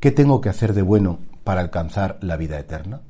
[0.00, 3.02] ¿qué tengo que hacer de bueno para alcanzar la vida eterna?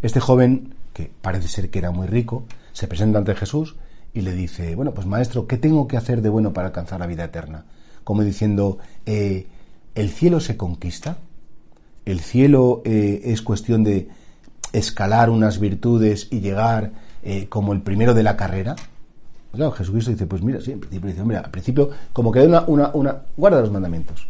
[0.00, 3.76] Este joven, que parece ser que era muy rico, se presenta ante Jesús
[4.14, 7.06] y le dice, bueno, pues maestro, ¿qué tengo que hacer de bueno para alcanzar la
[7.06, 7.64] vida eterna?
[8.04, 9.46] Como diciendo, eh,
[9.94, 11.18] ¿el cielo se conquista?
[12.06, 14.08] ¿El cielo eh, es cuestión de
[14.72, 16.92] escalar unas virtudes y llegar
[17.22, 18.76] eh, como el primero de la carrera?
[19.52, 22.64] Claro, Jesucristo dice, pues mira, sí, en principio dice, mira, al principio como que una,
[22.66, 24.26] una, guarda los mandamientos.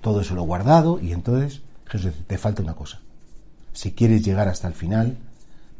[0.00, 3.00] Todo eso lo guardado y entonces Jesús dice, te falta una cosa.
[3.72, 5.18] Si quieres llegar hasta el final,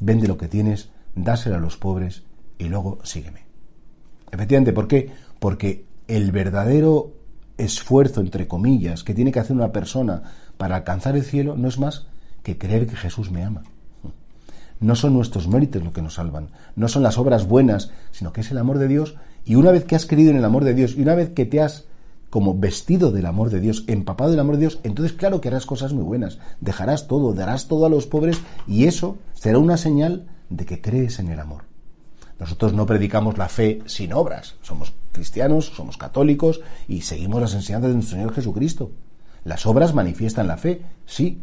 [0.00, 2.22] vende lo que tienes, dáselo a los pobres
[2.58, 3.44] y luego sígueme.
[4.30, 5.10] Efectivamente, ¿por qué?
[5.38, 7.12] Porque el verdadero
[7.56, 10.22] esfuerzo, entre comillas, que tiene que hacer una persona
[10.56, 12.06] para alcanzar el cielo no es más
[12.42, 13.62] que creer que Jesús me ama.
[14.80, 18.42] No son nuestros méritos lo que nos salvan, no son las obras buenas, sino que
[18.42, 19.16] es el amor de Dios.
[19.44, 21.46] Y una vez que has creído en el amor de Dios y una vez que
[21.46, 21.86] te has
[22.30, 25.66] como vestido del amor de Dios, empapado del amor de Dios, entonces claro que harás
[25.66, 30.26] cosas muy buenas, dejarás todo, darás todo a los pobres y eso será una señal
[30.50, 31.64] de que crees en el amor.
[32.38, 37.90] Nosotros no predicamos la fe sin obras, somos cristianos, somos católicos y seguimos las enseñanzas
[37.90, 38.92] de nuestro Señor Jesucristo.
[39.44, 41.42] Las obras manifiestan la fe, sí,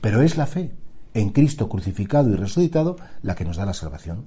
[0.00, 0.70] pero es la fe
[1.12, 4.26] en Cristo crucificado y resucitado la que nos da la salvación.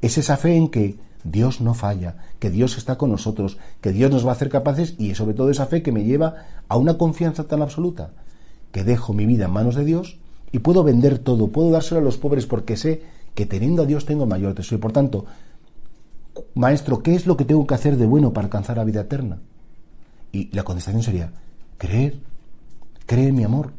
[0.00, 4.10] Es esa fe en que Dios no falla, que Dios está con nosotros, que Dios
[4.10, 6.34] nos va a hacer capaces y sobre todo esa fe que me lleva
[6.68, 8.10] a una confianza tan absoluta
[8.70, 10.18] que dejo mi vida en manos de Dios
[10.52, 13.02] y puedo vender todo, puedo dárselo a los pobres porque sé
[13.34, 14.78] que teniendo a Dios tengo mayor tesoro.
[14.78, 15.24] Y por tanto,
[16.54, 19.38] maestro, ¿qué es lo que tengo que hacer de bueno para alcanzar la vida eterna?
[20.30, 21.32] Y la contestación sería,
[21.78, 22.18] creer,
[23.06, 23.72] cree en mi amor,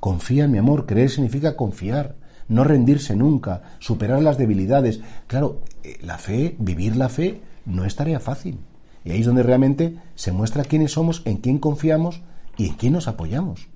[0.00, 2.16] confía en mi amor, creer significa confiar,
[2.48, 5.00] no rendirse nunca, superar las debilidades.
[5.26, 8.58] Claro, eh, la fe, vivir la fe, no es tarea fácil.
[9.04, 12.22] Y ahí es donde realmente se muestra quiénes somos, en quién confiamos
[12.56, 13.68] y en quién nos apoyamos.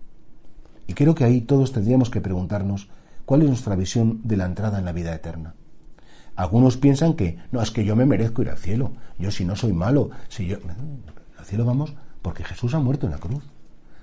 [0.86, 2.88] Y creo que ahí todos tendríamos que preguntarnos
[3.24, 5.54] cuál es nuestra visión de la entrada en la vida eterna.
[6.34, 9.54] Algunos piensan que, no, es que yo me merezco ir al cielo, yo si no
[9.54, 10.58] soy malo, si yo...
[11.38, 13.44] Al cielo vamos porque Jesús ha muerto en la cruz.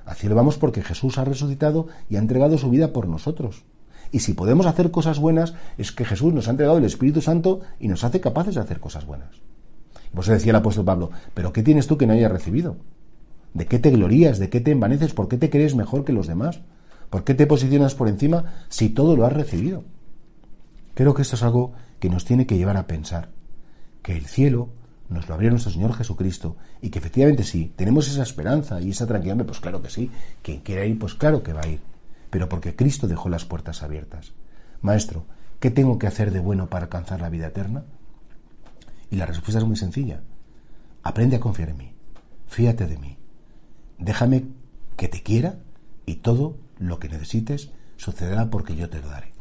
[0.05, 3.63] Al cielo vamos porque Jesús ha resucitado y ha entregado su vida por nosotros.
[4.11, 7.61] Y si podemos hacer cosas buenas, es que Jesús nos ha entregado el Espíritu Santo
[7.79, 9.29] y nos hace capaces de hacer cosas buenas.
[10.13, 12.77] Por eso decía el apóstol Pablo, pero ¿qué tienes tú que no hayas recibido?
[13.53, 14.39] ¿De qué te glorías?
[14.39, 15.13] ¿De qué te envaneces?
[15.13, 16.61] ¿Por qué te crees mejor que los demás?
[17.09, 19.83] ¿Por qué te posicionas por encima si todo lo has recibido?
[20.95, 23.29] Creo que esto es algo que nos tiene que llevar a pensar
[24.01, 24.69] que el cielo
[25.09, 29.07] nos lo abrió nuestro Señor Jesucristo y que efectivamente sí, tenemos esa esperanza y esa
[29.07, 31.79] tranquilidad, pues claro que sí, quien quiera ir, pues claro que va a ir
[32.29, 34.33] pero porque Cristo dejó las puertas abiertas.
[34.81, 35.25] Maestro,
[35.59, 37.83] ¿qué tengo que hacer de bueno para alcanzar la vida eterna?
[39.11, 40.21] Y la respuesta es muy sencilla.
[41.03, 41.93] Aprende a confiar en mí.
[42.47, 43.17] Fíate de mí.
[43.97, 44.45] Déjame
[44.97, 45.59] que te quiera
[46.05, 49.33] y todo lo que necesites sucederá porque yo te lo daré.